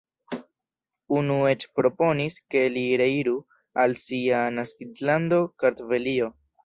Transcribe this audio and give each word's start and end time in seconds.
Unu 1.17 1.35
eĉ 1.49 1.65
proponis, 1.79 2.37
ke 2.55 2.63
li 2.77 2.85
reiru 3.03 3.35
al 3.83 3.95
sia 4.05 4.41
naskiĝlando 4.57 5.43
Kartvelio. 5.65 6.33